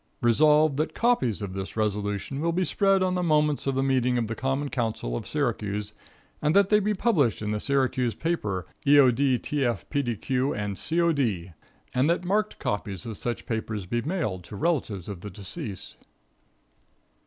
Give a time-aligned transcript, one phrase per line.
[0.23, 4.17] "Resolved, That copies of these resolutions will be spread on the moments of the meeting
[4.17, 5.93] of the Common Council of Syracuse,
[6.41, 11.53] and that they be published in the Syracuse papers eodtfpdq&cod,
[11.93, 15.97] and that marked copies of said papers be mailed to the relatives of the deceased."